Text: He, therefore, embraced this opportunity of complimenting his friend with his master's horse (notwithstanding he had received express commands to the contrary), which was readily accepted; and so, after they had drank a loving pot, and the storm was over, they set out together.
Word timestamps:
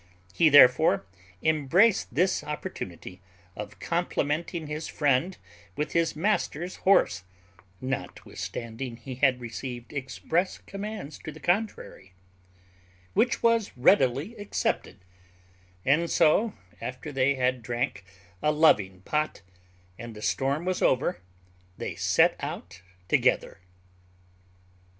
He, 0.33 0.49
therefore, 0.49 1.05
embraced 1.43 2.15
this 2.15 2.43
opportunity 2.43 3.21
of 3.55 3.77
complimenting 3.79 4.65
his 4.65 4.87
friend 4.87 5.37
with 5.77 5.91
his 5.91 6.15
master's 6.15 6.77
horse 6.77 7.23
(notwithstanding 7.79 8.97
he 8.97 9.13
had 9.13 9.39
received 9.39 9.93
express 9.93 10.57
commands 10.57 11.19
to 11.19 11.31
the 11.31 11.39
contrary), 11.39 12.13
which 13.13 13.43
was 13.43 13.77
readily 13.77 14.35
accepted; 14.37 15.05
and 15.85 16.09
so, 16.09 16.55
after 16.81 17.11
they 17.11 17.35
had 17.35 17.61
drank 17.61 18.03
a 18.41 18.51
loving 18.51 19.01
pot, 19.01 19.43
and 19.99 20.15
the 20.15 20.23
storm 20.23 20.65
was 20.65 20.81
over, 20.81 21.21
they 21.77 21.93
set 21.93 22.35
out 22.39 22.81
together. 23.07 23.59